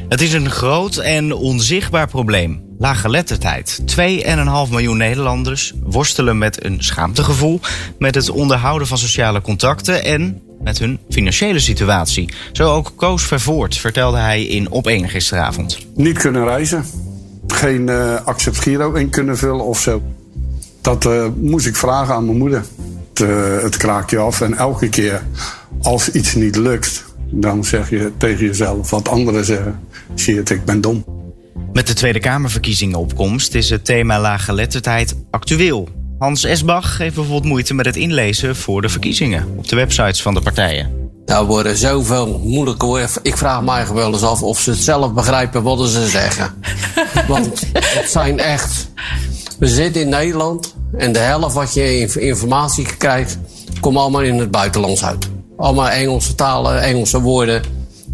Het 0.09 0.21
is 0.21 0.33
een 0.33 0.51
groot 0.51 0.97
en 0.97 1.33
onzichtbaar 1.33 2.09
probleem. 2.09 2.64
Laaggeletterdheid. 2.79 3.81
2,5 3.81 4.71
miljoen 4.71 4.97
Nederlanders 4.97 5.73
worstelen 5.83 6.39
met 6.39 6.65
een 6.65 6.77
schaamtegevoel, 6.83 7.61
met 7.99 8.15
het 8.15 8.31
onderhouden 8.31 8.87
van 8.87 8.99
sociale 8.99 9.41
contacten 9.41 10.05
en 10.05 10.41
met 10.63 10.79
hun 10.79 10.99
financiële 11.11 11.59
situatie. 11.59 12.29
Zo 12.53 12.75
ook 12.75 12.93
Koos 12.97 13.23
Vervoort, 13.23 13.77
vertelde 13.77 14.19
hij 14.19 14.45
in 14.45 14.71
Op 14.71 14.87
1 14.87 15.09
gisteravond. 15.09 15.79
Niet 15.95 16.19
kunnen 16.19 16.45
reizen. 16.45 16.85
Geen 17.47 17.89
uh, 17.89 18.15
accept 18.25 18.59
Giro 18.59 18.93
in 18.93 19.11
kunnen 19.11 19.39
vullen 19.39 19.65
of 19.65 19.81
zo. 19.81 20.03
Dat 20.81 21.05
uh, 21.05 21.27
moest 21.37 21.67
ik 21.67 21.77
vragen 21.77 22.15
aan 22.15 22.25
mijn 22.25 22.39
moeder. 22.39 22.65
Het, 23.09 23.21
uh, 23.21 23.63
het 23.63 24.11
je 24.11 24.19
af 24.19 24.41
en 24.41 24.55
elke 24.55 24.89
keer 24.89 25.23
als 25.83 26.11
iets 26.11 26.35
niet 26.35 26.57
lukt, 26.57 27.05
dan 27.31 27.65
zeg 27.65 27.91
je 27.91 28.13
tegen 28.17 28.47
jezelf 28.47 28.91
wat 28.91 29.09
anderen 29.09 29.45
zeggen. 29.45 29.81
Het, 30.15 30.51
ik 30.51 30.65
ben 30.65 30.81
dom. 30.81 31.05
Met 31.75 31.87
de 31.87 31.93
Tweede 31.93 32.21
Kamerverkiezingen 32.21 32.99
opkomst 32.99 33.55
is 33.55 33.71
het 33.71 33.85
thema 33.85 34.21
laaggeletterdheid 34.21 35.15
actueel. 35.31 35.89
Hans 36.19 36.45
Esbach 36.45 36.99
heeft 36.99 37.15
bijvoorbeeld 37.15 37.45
moeite 37.45 37.75
met 37.75 37.87
het 37.87 37.97
inlezen 37.97 38.57
voor 38.57 38.83
de 38.83 38.89
verkiezingen 38.89 39.55
op 39.57 39.69
de 39.69 39.77
websites 39.77 40.23
van 40.23 40.35
de 40.35 40.41
partijen. 40.41 41.11
Daar 41.25 41.45
worden 41.45 41.77
zoveel 41.77 42.41
moeilijke 42.45 42.87
woorden. 42.87 43.09
Ik 43.23 43.37
vraag 43.37 43.63
mij 43.63 43.87
wel 43.93 44.13
eens 44.13 44.23
af 44.23 44.43
of 44.43 44.61
ze 44.61 44.71
het 44.71 44.79
zelf 44.79 45.13
begrijpen 45.13 45.63
wat 45.63 45.89
ze 45.89 46.09
zeggen. 46.09 46.55
Want 47.29 47.63
het 47.79 48.11
zijn 48.11 48.39
echt. 48.39 48.91
We 49.59 49.67
zitten 49.67 50.03
in 50.03 50.09
Nederland 50.09 50.75
en 50.97 51.13
de 51.13 51.19
helft 51.19 51.55
wat 51.55 51.75
je 51.75 52.15
informatie 52.21 52.97
krijgt, 52.97 53.39
komt 53.81 53.97
allemaal 53.97 54.23
in 54.23 54.39
het 54.39 54.51
buitenlands 54.51 55.05
uit. 55.05 55.29
Allemaal 55.57 55.89
Engelse 55.89 56.35
talen, 56.35 56.83
Engelse 56.83 57.21
woorden. 57.21 57.63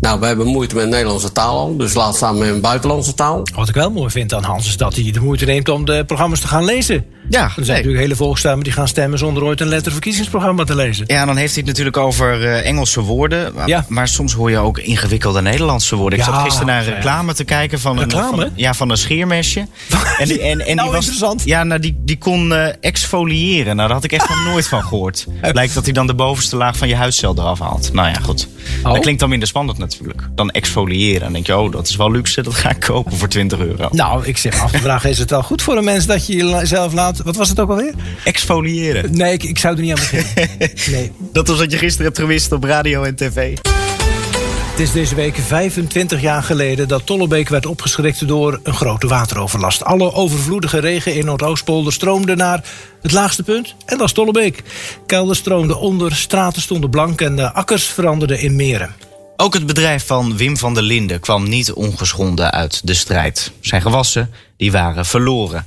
Nou, 0.00 0.20
we 0.20 0.26
hebben 0.26 0.46
moeite 0.46 0.74
met 0.74 0.84
de 0.84 0.90
Nederlandse 0.90 1.32
taal, 1.32 1.76
dus 1.76 1.94
laat 1.94 2.16
staan 2.16 2.38
met 2.38 2.48
een 2.48 2.60
buitenlandse 2.60 3.14
taal. 3.14 3.42
Wat 3.54 3.68
ik 3.68 3.74
wel 3.74 3.90
mooi 3.90 4.10
vind 4.10 4.34
aan 4.34 4.44
Hans 4.44 4.66
is 4.66 4.76
dat 4.76 4.94
hij 4.94 5.10
de 5.10 5.20
moeite 5.20 5.44
neemt 5.44 5.68
om 5.68 5.84
de 5.84 6.04
programma's 6.04 6.40
te 6.40 6.48
gaan 6.48 6.64
lezen. 6.64 7.04
Ja, 7.28 7.44
er 7.44 7.50
zijn 7.50 7.66
nee. 7.66 7.76
natuurlijk 7.76 8.02
hele 8.02 8.16
volkstammen 8.16 8.64
die 8.64 8.72
gaan 8.72 8.88
stemmen 8.88 9.18
zonder 9.18 9.44
ooit 9.44 9.60
een 9.60 9.68
letterverkiezingsprogramma 9.68 10.64
te 10.64 10.74
lezen. 10.74 11.04
Ja, 11.06 11.24
dan 11.24 11.36
heeft 11.36 11.54
hij 11.54 11.58
het 11.58 11.66
natuurlijk 11.66 11.96
over 11.96 12.40
uh, 12.40 12.66
Engelse 12.66 13.00
woorden. 13.00 13.54
Maar, 13.54 13.68
ja. 13.68 13.84
maar 13.88 14.08
soms 14.08 14.32
hoor 14.32 14.50
je 14.50 14.58
ook 14.58 14.78
ingewikkelde 14.78 15.42
Nederlandse 15.42 15.96
woorden. 15.96 16.18
Ik 16.18 16.24
Ja, 16.24 16.32
zat 16.32 16.42
gisteren 16.42 16.66
naar 16.66 16.82
een 16.82 16.88
ja. 16.88 16.94
reclame 16.94 17.34
te 17.34 17.44
kijken 17.44 17.80
van 17.80 17.98
een, 17.98 18.10
van, 18.10 18.50
ja, 18.54 18.74
van 18.74 18.90
een 18.90 18.96
scheermesje. 18.96 19.66
En 20.18 20.28
die, 20.28 20.40
en, 20.40 20.60
en 20.66 20.76
Nou, 20.76 20.88
die 20.88 20.96
was, 20.96 21.06
interessant. 21.06 21.42
Ja, 21.44 21.64
nou, 21.64 21.80
die, 21.80 22.00
die 22.04 22.18
kon 22.18 22.52
uh, 22.52 22.66
exfoliëren. 22.80 23.76
Nou, 23.76 23.88
daar 23.88 23.96
had 23.96 24.04
ik 24.04 24.12
echt 24.12 24.28
nog 24.28 24.44
nooit 24.44 24.68
van 24.68 24.82
gehoord. 24.82 25.26
Blijkt 25.52 25.74
dat 25.74 25.84
hij 25.84 25.92
dan 25.92 26.06
de 26.06 26.14
bovenste 26.14 26.56
laag 26.56 26.76
van 26.76 26.88
je 26.88 26.96
huidcel 26.96 27.34
eraf 27.38 27.58
haalt. 27.58 27.92
Nou 27.92 28.08
ja, 28.08 28.20
goed. 28.22 28.48
Oh. 28.84 28.92
Dat 28.92 29.02
klinkt 29.02 29.20
dan 29.20 29.28
minder 29.28 29.48
spannend 29.48 29.78
natuurlijk. 29.78 30.28
Dan 30.34 30.50
exfoliëren. 30.50 31.20
Dan 31.20 31.32
denk 31.32 31.46
je, 31.46 31.56
oh, 31.56 31.72
dat 31.72 31.88
is 31.88 31.96
wel 31.96 32.10
luxe. 32.10 32.42
Dat 32.42 32.54
ga 32.54 32.70
ik 32.70 32.80
kopen 32.80 33.16
voor 33.16 33.28
20 33.28 33.58
euro. 33.58 33.88
Nou, 33.92 34.26
ik 34.26 34.36
zeg 34.36 34.60
af 34.60 34.70
te 34.70 34.78
vragen, 34.78 35.10
is 35.10 35.18
het 35.18 35.30
wel 35.30 35.42
goed 35.42 35.62
voor 35.62 35.76
een 35.76 35.84
mens 35.84 36.06
dat 36.06 36.26
je 36.26 36.36
jezelf 36.36 36.92
laat... 36.92 37.22
Wat 37.22 37.36
was 37.36 37.48
het 37.48 37.60
ook 37.60 37.70
alweer? 37.70 37.94
Exfoliëren. 38.24 39.16
Nee, 39.16 39.32
ik, 39.32 39.42
ik 39.42 39.58
zou 39.58 39.74
er 39.74 39.80
niet 39.80 39.90
aan 39.90 39.96
beginnen. 39.96 40.28
Nee. 40.90 41.12
Dat 41.32 41.48
was 41.48 41.58
wat 41.58 41.70
je 41.70 41.78
gisteren 41.78 42.06
hebt 42.06 42.18
gewist 42.18 42.52
op 42.52 42.64
radio 42.64 43.02
en 43.02 43.14
tv. 43.14 43.56
Het 44.80 44.88
is 44.88 44.94
deze 44.94 45.14
week 45.14 45.36
25 45.36 46.20
jaar 46.20 46.42
geleden 46.42 46.88
dat 46.88 47.06
Tollebeek 47.06 47.48
werd 47.48 47.66
opgeschrikt 47.66 48.28
door 48.28 48.60
een 48.62 48.74
grote 48.74 49.06
wateroverlast. 49.06 49.84
Alle 49.84 50.12
overvloedige 50.12 50.78
regen 50.78 51.14
in 51.14 51.24
Noordoostpolder 51.24 51.92
stroomde 51.92 52.36
naar 52.36 52.64
het 53.02 53.12
laagste 53.12 53.42
punt 53.42 53.74
en 53.86 53.98
dat 53.98 54.06
is 54.06 54.12
Tollebeek. 54.12 54.62
Kelders 55.06 55.38
stroomden 55.38 55.78
onder, 55.78 56.14
straten 56.14 56.62
stonden 56.62 56.90
blank 56.90 57.20
en 57.20 57.36
de 57.36 57.52
akkers 57.52 57.86
veranderden 57.86 58.40
in 58.40 58.56
meren. 58.56 58.94
Ook 59.36 59.54
het 59.54 59.66
bedrijf 59.66 60.06
van 60.06 60.36
Wim 60.36 60.56
van 60.56 60.74
der 60.74 60.82
Linden 60.82 61.20
kwam 61.20 61.48
niet 61.48 61.72
ongeschonden 61.72 62.50
uit 62.50 62.86
de 62.86 62.94
strijd. 62.94 63.52
Zijn 63.60 63.82
gewassen 63.82 64.30
die 64.56 64.72
waren 64.72 65.06
verloren. 65.06 65.66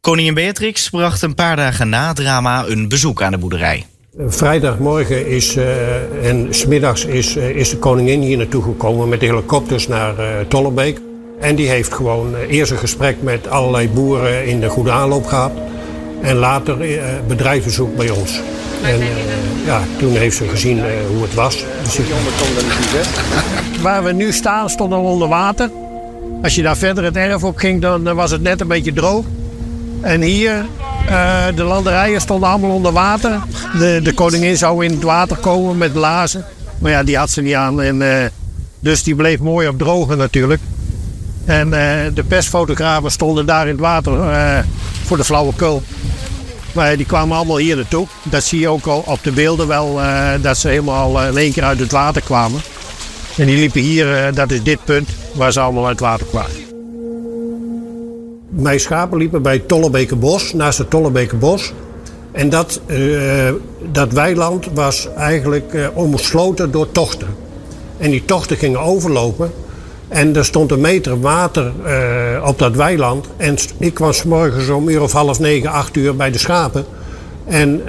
Koningin 0.00 0.34
Beatrix 0.34 0.90
bracht 0.90 1.22
een 1.22 1.34
paar 1.34 1.56
dagen 1.56 1.88
na 1.88 2.12
drama 2.12 2.66
een 2.66 2.88
bezoek 2.88 3.22
aan 3.22 3.32
de 3.32 3.38
boerderij. 3.38 3.86
Vrijdagmorgen 4.18 5.26
is, 5.26 5.56
uh, 5.56 6.28
en 6.28 6.46
smiddags 6.50 7.04
is, 7.04 7.36
uh, 7.36 7.48
is 7.48 7.70
de 7.70 7.76
koningin 7.76 8.20
hier 8.20 8.36
naartoe 8.36 8.62
gekomen 8.62 9.08
met 9.08 9.20
helikopters 9.20 9.88
naar 9.88 10.18
uh, 10.18 10.26
Tollebeek. 10.48 11.00
En 11.40 11.54
die 11.54 11.68
heeft 11.68 11.94
gewoon 11.94 12.36
eerst 12.36 12.70
een 12.70 12.78
gesprek 12.78 13.16
met 13.22 13.48
allerlei 13.48 13.88
boeren 13.88 14.46
in 14.46 14.60
de 14.60 14.68
goede 14.68 14.90
aanloop 14.90 15.26
gehad. 15.26 15.52
En 16.20 16.36
later 16.36 16.76
bedrijfsbezoek 17.26 17.96
bij 17.96 18.10
ons. 18.10 18.40
En 18.82 19.00
ja, 19.64 19.82
toen 19.98 20.12
heeft 20.12 20.36
ze 20.36 20.48
gezien 20.48 20.80
hoe 21.14 21.22
het 21.22 21.34
was. 21.34 21.64
Dus 21.82 21.98
ik... 21.98 22.04
Waar 23.82 24.04
we 24.04 24.12
nu 24.12 24.32
staan 24.32 24.70
stond 24.70 24.92
al 24.92 25.04
onder 25.04 25.28
water. 25.28 25.70
Als 26.44 26.54
je 26.54 26.62
daar 26.62 26.76
verder 26.76 27.04
het 27.04 27.16
erf 27.16 27.44
op 27.44 27.56
ging, 27.56 27.80
dan 27.80 28.08
eh, 28.08 28.14
was 28.14 28.30
het 28.30 28.42
net 28.42 28.60
een 28.60 28.68
beetje 28.68 28.92
droog. 28.92 29.24
En 30.00 30.22
hier, 30.22 30.66
eh, 31.08 31.46
de 31.54 31.62
landerijen 31.62 32.20
stonden 32.20 32.48
allemaal 32.48 32.70
onder 32.70 32.92
water. 32.92 33.40
De, 33.78 34.00
de 34.02 34.14
koningin 34.14 34.56
zou 34.56 34.84
in 34.84 34.90
het 34.90 35.02
water 35.02 35.36
komen 35.36 35.78
met 35.78 35.92
blazen. 35.92 36.44
Maar 36.78 36.90
ja, 36.90 37.02
die 37.02 37.16
had 37.16 37.30
ze 37.30 37.42
niet 37.42 37.54
aan. 37.54 37.82
En, 37.82 38.22
eh, 38.22 38.28
dus 38.80 39.02
die 39.02 39.14
bleef 39.14 39.38
mooi 39.38 39.68
op 39.68 39.78
drogen 39.78 40.18
natuurlijk. 40.18 40.60
En 41.44 41.72
eh, 41.72 42.14
de 42.14 42.24
persfotografen 42.24 43.10
stonden 43.10 43.46
daar 43.46 43.66
in 43.66 43.72
het 43.72 43.80
water 43.80 44.12
voor 45.04 45.16
de 45.16 45.24
flauwekul. 45.24 45.82
Maar 46.72 46.96
die 46.96 47.06
kwamen 47.06 47.36
allemaal 47.36 47.56
hier 47.56 47.76
naartoe. 47.76 48.06
Dat 48.22 48.44
zie 48.44 48.60
je 48.60 48.68
ook 48.68 48.86
al 48.86 49.02
op 49.06 49.18
de 49.22 49.32
beelden 49.32 49.66
wel, 49.66 50.00
dat 50.40 50.58
ze 50.58 50.68
helemaal 50.68 51.22
in 51.22 51.36
één 51.36 51.52
keer 51.52 51.64
uit 51.64 51.78
het 51.78 51.92
water 51.92 52.22
kwamen. 52.22 52.60
En 53.36 53.46
die 53.46 53.56
liepen 53.56 53.80
hier, 53.80 54.34
dat 54.34 54.50
is 54.50 54.62
dit 54.62 54.84
punt, 54.84 55.08
waar 55.34 55.52
ze 55.52 55.60
allemaal 55.60 55.86
uit 55.86 55.98
het 55.98 56.08
water 56.08 56.26
kwamen. 56.26 56.63
Mijn 58.56 58.80
schapen 58.80 59.18
liepen 59.18 59.42
bij 59.42 59.58
Tollebekenbos, 59.58 60.52
naast 60.52 60.78
het 60.78 60.90
Tollebekenbos. 60.90 61.72
En 62.32 62.48
dat, 62.48 62.80
eh, 62.86 62.98
dat 63.92 64.12
weiland 64.12 64.66
was 64.74 65.08
eigenlijk 65.16 65.74
eh, 65.74 65.86
omsloten 65.94 66.70
door 66.70 66.92
tochten. 66.92 67.28
En 67.96 68.10
die 68.10 68.24
tochten 68.24 68.56
gingen 68.56 68.80
overlopen. 68.80 69.52
En 70.08 70.36
er 70.36 70.44
stond 70.44 70.70
een 70.70 70.80
meter 70.80 71.20
water 71.20 71.72
eh, 71.84 72.46
op 72.46 72.58
dat 72.58 72.74
weiland. 72.74 73.26
En 73.36 73.56
ik 73.78 73.94
kwam 73.94 74.12
morgens 74.26 74.68
om 74.68 74.88
uur 74.88 75.02
of 75.02 75.12
half 75.12 75.38
negen, 75.38 75.70
acht 75.70 75.96
uur 75.96 76.16
bij 76.16 76.30
de 76.30 76.38
schapen. 76.38 76.84
En 77.44 77.82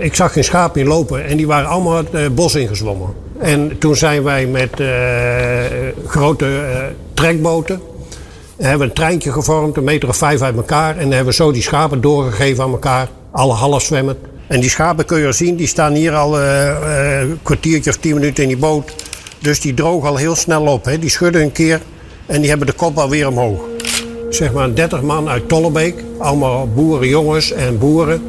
ik 0.00 0.14
zag 0.14 0.32
geen 0.32 0.44
schapen 0.44 0.80
in 0.80 0.86
lopen. 0.86 1.24
En 1.24 1.36
die 1.36 1.46
waren 1.46 1.68
allemaal 1.68 2.04
het 2.10 2.34
bos 2.34 2.54
ingezwommen. 2.54 3.08
En 3.38 3.78
toen 3.78 3.96
zijn 3.96 4.22
wij 4.22 4.46
met 4.46 4.70
grote 6.06 6.46
trekboten 7.14 7.80
hebben 8.66 8.88
een 8.88 8.94
treintje 8.94 9.32
gevormd, 9.32 9.76
een 9.76 9.84
meter 9.84 10.08
of 10.08 10.16
vijf 10.16 10.42
uit 10.42 10.56
elkaar. 10.56 10.96
En 10.96 11.10
hebben 11.10 11.26
we 11.26 11.32
zo 11.32 11.52
die 11.52 11.62
schapen 11.62 12.00
doorgegeven 12.00 12.64
aan 12.64 12.70
elkaar. 12.70 13.08
Alle 13.30 13.52
half 13.52 13.82
zwemmend. 13.82 14.18
En 14.46 14.60
die 14.60 14.70
schapen 14.70 15.04
kun 15.04 15.18
je 15.18 15.32
zien, 15.32 15.56
die 15.56 15.66
staan 15.66 15.92
hier 15.92 16.14
al 16.14 16.38
eh, 16.38 16.70
eh, 16.70 17.20
een 17.20 17.38
kwartiertje 17.42 17.90
of 17.90 17.96
tien 17.96 18.14
minuten 18.14 18.42
in 18.42 18.48
die 18.48 18.58
boot. 18.58 18.94
Dus 19.38 19.60
die 19.60 19.74
drogen 19.74 20.08
al 20.08 20.16
heel 20.16 20.34
snel 20.34 20.62
op. 20.62 20.84
Hè. 20.84 20.98
Die 20.98 21.10
schudden 21.10 21.42
een 21.42 21.52
keer 21.52 21.80
en 22.26 22.40
die 22.40 22.48
hebben 22.48 22.66
de 22.66 22.72
kop 22.72 22.98
alweer 22.98 23.28
omhoog. 23.28 23.60
Zeg 24.30 24.52
maar 24.52 24.74
30 24.74 25.02
man 25.02 25.28
uit 25.28 25.48
Tollebeek. 25.48 26.04
Allemaal 26.18 26.68
boerenjongens 26.68 27.52
en 27.52 27.78
boeren. 27.78 28.22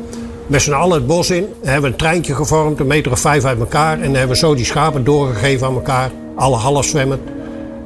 Met 0.47 0.61
z'n 0.61 0.71
allen 0.71 0.97
het 0.97 1.07
bos 1.07 1.29
in. 1.29 1.47
Hebben 1.63 1.91
een 1.91 1.97
treintje 1.97 2.35
gevormd, 2.35 2.79
een 2.79 2.87
meter 2.87 3.11
of 3.11 3.19
vijf 3.19 3.45
uit 3.45 3.59
elkaar. 3.59 3.99
En 3.99 4.13
hebben 4.13 4.27
we 4.27 4.35
zo 4.35 4.55
die 4.55 4.65
schapen 4.65 5.03
doorgegeven 5.03 5.67
aan 5.67 5.73
elkaar. 5.73 6.11
Alle 6.35 6.55
half 6.55 6.85
zwemmend. 6.85 7.21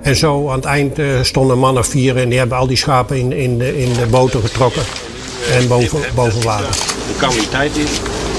En 0.03 0.15
zo 0.15 0.49
aan 0.49 0.55
het 0.55 0.65
eind 0.65 0.99
eh, 0.99 1.05
stonden 1.21 1.57
mannen 1.57 1.85
vier 1.85 2.17
en 2.17 2.29
die 2.29 2.39
hebben 2.39 2.57
al 2.57 2.67
die 2.67 2.77
schapen 2.77 3.17
in, 3.17 3.31
in, 3.31 3.57
de, 3.57 3.81
in 3.81 3.93
de 3.93 4.05
boten 4.05 4.41
getrokken. 4.41 4.83
En 5.51 5.67
boven, 5.67 5.99
boven 6.15 6.43
water. 6.43 6.69
De 6.69 7.13
kwaliteit 7.17 7.77
is. 7.77 7.89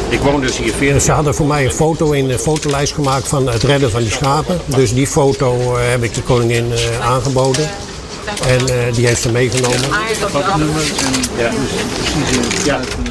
Ik 0.08 0.20
woon 0.20 0.40
dus 0.40 0.56
hier 0.56 0.72
40 0.72 0.94
En 0.94 1.00
ze 1.00 1.12
hadden 1.12 1.34
voor 1.34 1.46
mij 1.46 1.64
een 1.64 1.72
foto 1.72 2.10
in 2.10 2.28
de 2.28 2.38
fotolijst 2.38 2.92
gemaakt 2.92 3.28
van 3.28 3.48
het 3.48 3.62
redden 3.62 3.90
van 3.90 4.00
die 4.00 4.10
schapen. 4.10 4.60
Dus 4.66 4.94
die 4.94 5.06
foto 5.06 5.76
eh, 5.76 5.90
heb 5.90 6.02
ik 6.02 6.14
de 6.14 6.22
koningin 6.22 6.72
eh, 6.72 7.10
aangeboden. 7.10 7.68
En 8.48 8.68
eh, 8.68 8.94
die 8.94 9.06
heeft 9.06 9.22
ze 9.22 9.30
meegenomen. 9.30 9.80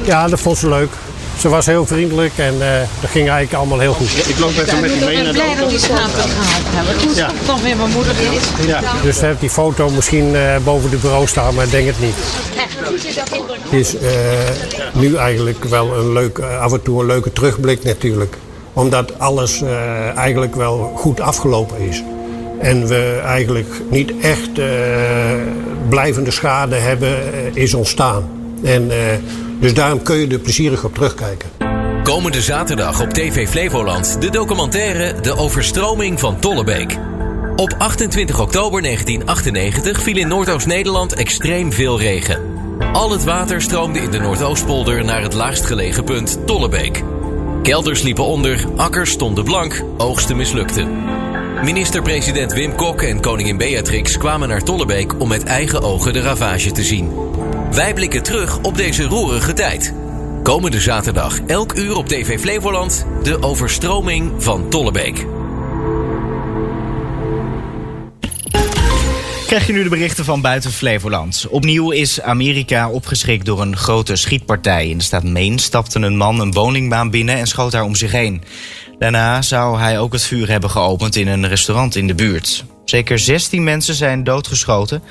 Ja, 0.04 0.28
dat 0.28 0.40
vond 0.40 0.58
ze 0.58 0.68
leuk. 0.68 0.90
Ze 1.38 1.48
was 1.48 1.66
heel 1.66 1.86
vriendelijk 1.86 2.32
en 2.36 2.54
eh, 2.60 2.80
dat 3.00 3.10
ging 3.10 3.28
eigenlijk 3.28 3.52
allemaal 3.54 3.78
heel 3.78 3.92
goed. 3.92 4.28
Ik 4.28 4.38
loop 4.38 4.56
met, 4.56 4.80
met 4.80 4.90
u 4.90 5.04
mee 5.04 5.14
naar 5.16 5.24
de 5.24 5.30
blij 5.32 5.54
dat 5.58 5.68
die 5.70 5.78
gehaald 5.78 6.12
hebben. 6.16 6.98
Toen 6.98 7.14
Ja. 7.14 7.30
toch 7.46 7.62
weer 7.62 7.76
mijn 7.76 7.90
moeder 7.90 8.12
is. 8.32 8.66
Ja, 8.66 8.80
dus 9.02 9.18
ze 9.18 9.24
heeft 9.26 9.40
die 9.40 9.50
foto 9.50 9.90
misschien 9.90 10.34
eh, 10.34 10.56
boven 10.64 10.90
de 10.90 10.96
bureau 10.96 11.26
staan, 11.26 11.54
maar 11.54 11.64
ik 11.64 11.70
denk 11.70 11.86
het 11.86 12.00
niet. 12.00 12.14
Het 13.62 13.72
is 13.72 13.96
eh, 13.96 14.10
nu 14.92 15.16
eigenlijk 15.16 15.64
wel 15.64 15.94
een 15.98 16.12
leuk, 16.12 16.38
af 16.38 16.72
en 16.72 16.82
toe 16.82 17.00
een 17.00 17.06
leuke 17.06 17.32
terugblik 17.32 17.84
natuurlijk. 17.84 18.36
Omdat 18.72 19.18
alles 19.18 19.62
eh, 19.62 20.16
eigenlijk 20.16 20.54
wel 20.54 20.92
goed 20.96 21.20
afgelopen 21.20 21.78
is. 21.78 22.02
En 22.58 22.86
we 22.88 23.20
eigenlijk 23.24 23.68
niet 23.90 24.12
echt 24.20 24.58
eh, 24.58 24.66
blijvende 25.88 26.30
schade 26.30 26.74
hebben 26.74 27.16
is 27.54 27.74
ontstaan. 27.74 28.28
En, 28.62 28.90
eh, 28.90 28.96
dus 29.64 29.74
daarom 29.74 30.02
kun 30.02 30.16
je 30.16 30.26
er 30.26 30.38
plezierig 30.38 30.84
op 30.84 30.94
terugkijken. 30.94 31.48
Komende 32.02 32.42
zaterdag 32.42 33.00
op 33.00 33.10
TV 33.10 33.48
Flevoland 33.48 34.20
de 34.20 34.30
documentaire 34.30 35.20
De 35.20 35.36
Overstroming 35.36 36.20
van 36.20 36.40
Tollebeek. 36.40 36.98
Op 37.56 37.74
28 37.78 38.40
oktober 38.40 38.82
1998 38.82 40.02
viel 40.02 40.16
in 40.16 40.28
Noordoost-Nederland 40.28 41.14
extreem 41.14 41.72
veel 41.72 41.98
regen. 41.98 42.40
Al 42.92 43.10
het 43.10 43.24
water 43.24 43.62
stroomde 43.62 43.98
in 43.98 44.10
de 44.10 44.18
Noordoostpolder 44.18 45.04
naar 45.04 45.22
het 45.22 45.34
laagst 45.34 45.64
gelegen 45.64 46.04
punt 46.04 46.46
Tollebeek. 46.46 47.02
Kelders 47.62 48.02
liepen 48.02 48.24
onder, 48.24 48.64
akkers 48.76 49.10
stonden 49.10 49.44
blank, 49.44 49.84
oogsten 49.96 50.36
mislukten. 50.36 50.88
Minister-president 51.62 52.52
Wim 52.52 52.74
Kok 52.74 53.02
en 53.02 53.20
koningin 53.20 53.56
Beatrix 53.56 54.18
kwamen 54.18 54.48
naar 54.48 54.62
Tollebeek 54.62 55.20
om 55.20 55.28
met 55.28 55.44
eigen 55.44 55.82
ogen 55.82 56.12
de 56.12 56.20
ravage 56.20 56.72
te 56.72 56.82
zien. 56.82 57.12
Wij 57.74 57.94
blikken 57.94 58.22
terug 58.22 58.58
op 58.62 58.76
deze 58.76 59.02
roerige 59.02 59.52
tijd. 59.52 59.94
Komende 60.42 60.80
zaterdag, 60.80 61.40
elk 61.46 61.74
uur 61.74 61.96
op 61.96 62.08
TV 62.08 62.40
Flevoland, 62.40 63.06
de 63.22 63.42
overstroming 63.42 64.32
van 64.42 64.70
Tollebeek. 64.70 65.26
Krijg 69.46 69.66
je 69.66 69.72
nu 69.72 69.82
de 69.82 69.88
berichten 69.88 70.24
van 70.24 70.40
buiten 70.40 70.72
Flevoland. 70.72 71.46
Opnieuw 71.50 71.90
is 71.90 72.20
Amerika 72.20 72.90
opgeschrikt 72.90 73.46
door 73.46 73.60
een 73.60 73.76
grote 73.76 74.16
schietpartij. 74.16 74.88
In 74.88 74.98
de 74.98 75.04
staat 75.04 75.24
Maine 75.24 75.60
stapte 75.60 75.98
een 75.98 76.16
man 76.16 76.40
een 76.40 76.52
woningbaan 76.52 77.10
binnen 77.10 77.36
en 77.36 77.46
schoot 77.46 77.72
daar 77.72 77.84
om 77.84 77.94
zich 77.94 78.12
heen. 78.12 78.42
Daarna 78.98 79.42
zou 79.42 79.78
hij 79.78 79.98
ook 79.98 80.12
het 80.12 80.22
vuur 80.22 80.48
hebben 80.48 80.70
geopend 80.70 81.16
in 81.16 81.28
een 81.28 81.48
restaurant 81.48 81.96
in 81.96 82.06
de 82.06 82.14
buurt. 82.14 82.64
Zeker 82.84 83.18
16 83.18 83.64
mensen 83.64 83.94
zijn 83.94 84.24
doodgeschoten 84.24 85.02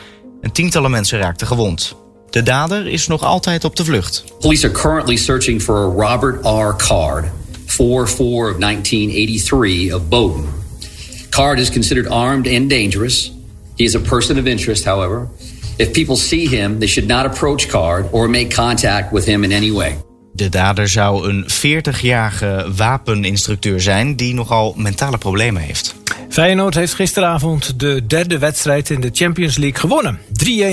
en 0.41 0.51
tientallen 0.51 0.91
mensen 0.91 1.19
raakten 1.19 1.47
gewond. 1.47 2.02
De 2.33 2.43
dader 2.43 2.87
is 2.87 3.07
nog 3.07 3.23
altijd 3.23 3.63
op 3.63 3.75
de 3.75 3.83
vlucht. 3.85 4.23
Police 4.39 4.65
are 4.67 4.73
currently 4.73 5.15
searching 5.15 5.61
for 5.61 5.93
Robert 5.97 6.45
R. 6.45 6.75
Card, 6.75 7.25
4-4 7.65 7.77
of 7.77 8.57
1983 8.57 9.93
of 9.93 10.07
Bowdoin. 10.07 10.47
Card 11.29 11.59
is 11.59 11.69
considered 11.69 12.07
armed 12.11 12.47
and 12.47 12.69
dangerous. 12.69 13.31
He 13.75 13.83
is 13.83 13.95
a 13.95 13.99
person 13.99 14.39
of 14.39 14.45
interest, 14.45 14.85
however. 14.85 15.27
If 15.77 15.91
people 15.91 16.15
see 16.15 16.47
him, 16.47 16.79
they 16.79 16.87
should 16.87 17.09
not 17.09 17.25
approach 17.25 17.67
Card 17.67 18.05
or 18.11 18.29
make 18.29 18.55
contact 18.55 19.11
with 19.11 19.25
him 19.25 19.43
in 19.43 19.51
any 19.51 19.71
way. 19.71 19.97
De 20.31 20.49
dader 20.49 20.87
zou 20.87 21.29
een 21.29 21.45
40-jarige 21.45 22.71
wapeninstructeur 22.75 23.81
zijn 23.81 24.15
die 24.15 24.33
nogal 24.33 24.73
mentale 24.77 25.17
problemen 25.17 25.61
heeft. 25.61 25.95
Feyenoord 26.33 26.75
heeft 26.75 26.93
gisteravond 26.93 27.79
de 27.79 28.05
derde 28.07 28.37
wedstrijd 28.37 28.89
in 28.89 29.01
de 29.01 29.09
Champions 29.11 29.57
League 29.57 29.79
gewonnen. 29.79 30.19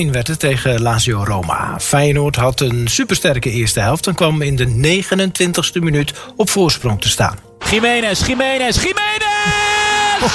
3-1 0.08 0.10
werd 0.10 0.26
het 0.26 0.38
tegen 0.38 0.82
Lazio 0.82 1.24
Roma. 1.24 1.80
Feyenoord 1.80 2.36
had 2.36 2.60
een 2.60 2.88
supersterke 2.88 3.50
eerste 3.50 3.80
helft 3.80 4.06
en 4.06 4.14
kwam 4.14 4.42
in 4.42 4.56
de 4.56 4.66
29e 4.66 5.82
minuut 5.82 6.12
op 6.36 6.50
voorsprong 6.50 7.00
te 7.00 7.08
staan. 7.08 7.38
Jiménez, 7.70 8.26
Jiménez, 8.26 8.76
Jiménez! 8.76 10.20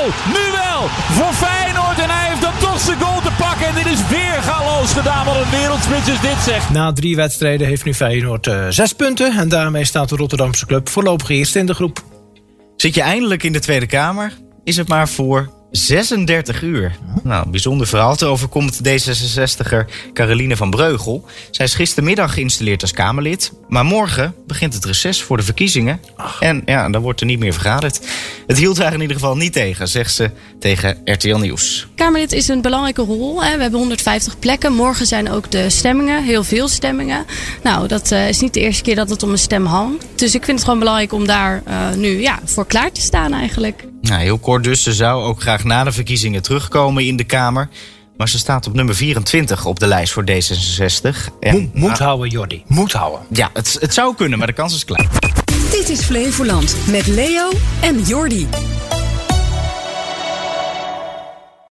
1-0, 0.00 0.14
nu 0.26 0.50
wel, 0.52 0.88
voor 0.88 1.32
Feyenoord. 1.32 1.98
En 1.98 2.10
hij 2.10 2.28
heeft 2.28 2.42
dan 2.42 2.58
toch 2.60 2.80
zijn 2.80 3.00
goal 3.00 3.20
te 3.20 3.32
pakken. 3.38 3.66
En 3.66 3.74
dit 3.74 3.86
is 3.86 4.08
weer 4.08 4.42
galoos 4.42 4.92
gedaan. 4.92 5.26
Wat 5.26 5.36
een 5.36 5.50
wereldspits 5.50 6.08
is 6.08 6.20
dit, 6.20 6.38
zeg. 6.44 6.70
Na 6.70 6.92
drie 6.92 7.16
wedstrijden 7.16 7.66
heeft 7.66 7.84
nu 7.84 7.94
Feyenoord 7.94 8.46
eh, 8.46 8.66
zes 8.68 8.92
punten. 8.92 9.38
En 9.38 9.48
daarmee 9.48 9.84
staat 9.84 10.08
de 10.08 10.16
Rotterdamse 10.16 10.66
club 10.66 10.88
voorlopig 10.88 11.28
eerst 11.28 11.56
in 11.56 11.66
de 11.66 11.74
groep. 11.74 12.09
Zit 12.80 12.94
je 12.94 13.02
eindelijk 13.02 13.42
in 13.42 13.52
de 13.52 13.58
Tweede 13.58 13.86
Kamer? 13.86 14.32
Is 14.64 14.76
het 14.76 14.88
maar 14.88 15.08
voor 15.08 15.59
36 15.70 16.62
uur. 16.62 16.96
Nou, 17.22 17.44
een 17.44 17.50
bijzonder 17.50 17.86
verhaal. 17.86 18.10
Het 18.10 18.22
overkomt 18.22 18.80
D66er 18.88 19.84
Caroline 20.12 20.56
van 20.56 20.70
Breugel. 20.70 21.24
Zij 21.50 21.64
is 21.64 21.74
gistermiddag 21.74 22.34
geïnstalleerd 22.34 22.82
als 22.82 22.92
Kamerlid. 22.92 23.52
Maar 23.68 23.84
morgen 23.84 24.34
begint 24.46 24.74
het 24.74 24.84
reces 24.84 25.22
voor 25.22 25.36
de 25.36 25.42
verkiezingen. 25.42 26.00
En 26.40 26.62
ja, 26.64 26.88
dan 26.88 27.02
wordt 27.02 27.20
er 27.20 27.26
niet 27.26 27.38
meer 27.38 27.52
vergaderd. 27.52 28.00
Het 28.46 28.58
hield 28.58 28.78
haar 28.78 28.92
in 28.92 29.00
ieder 29.00 29.16
geval 29.16 29.36
niet 29.36 29.52
tegen, 29.52 29.88
zegt 29.88 30.14
ze 30.14 30.30
tegen 30.58 31.00
RTL 31.04 31.36
Nieuws. 31.36 31.86
Kamerlid 31.94 32.32
is 32.32 32.48
een 32.48 32.60
belangrijke 32.60 33.02
rol. 33.02 33.42
Hè. 33.42 33.56
We 33.56 33.62
hebben 33.62 33.78
150 33.78 34.38
plekken. 34.38 34.72
Morgen 34.72 35.06
zijn 35.06 35.30
ook 35.30 35.50
de 35.50 35.70
stemmingen, 35.70 36.24
heel 36.24 36.44
veel 36.44 36.68
stemmingen. 36.68 37.24
Nou, 37.62 37.88
dat 37.88 38.12
eh, 38.12 38.28
is 38.28 38.40
niet 38.40 38.54
de 38.54 38.60
eerste 38.60 38.82
keer 38.82 38.96
dat 38.96 39.10
het 39.10 39.22
om 39.22 39.30
een 39.30 39.38
stem 39.38 39.66
hangt. 39.66 40.06
Dus 40.14 40.34
ik 40.34 40.44
vind 40.44 40.56
het 40.56 40.64
gewoon 40.64 40.78
belangrijk 40.78 41.12
om 41.12 41.26
daar 41.26 41.62
eh, 41.64 41.90
nu 41.96 42.20
ja, 42.20 42.38
voor 42.44 42.66
klaar 42.66 42.92
te 42.92 43.00
staan 43.00 43.32
eigenlijk. 43.32 43.89
Nou, 44.00 44.22
heel 44.22 44.38
kort 44.38 44.64
dus. 44.64 44.82
Ze 44.82 44.92
zou 44.92 45.24
ook 45.24 45.40
graag 45.40 45.64
na 45.64 45.84
de 45.84 45.92
verkiezingen 45.92 46.42
terugkomen 46.42 47.06
in 47.06 47.16
de 47.16 47.24
Kamer. 47.24 47.68
Maar 48.16 48.28
ze 48.28 48.38
staat 48.38 48.66
op 48.66 48.74
nummer 48.74 48.94
24 48.94 49.64
op 49.66 49.78
de 49.80 49.86
lijst 49.86 50.12
voor 50.12 50.24
D66. 50.30 51.32
En, 51.40 51.54
Moet, 51.60 51.74
moet 51.74 51.98
houden, 51.98 52.28
Jordi. 52.28 52.62
Moet 52.66 52.92
houden. 52.92 53.20
Ja, 53.32 53.50
het, 53.52 53.76
het 53.80 53.94
zou 53.94 54.14
kunnen, 54.14 54.38
maar 54.38 54.46
de 54.46 54.52
kans 54.52 54.74
is 54.74 54.84
klein. 54.84 55.08
Dit 55.70 55.88
is 55.88 56.00
Flevoland 56.00 56.76
met 56.86 57.06
Leo 57.06 57.50
en 57.80 58.02
Jordi. 58.02 58.46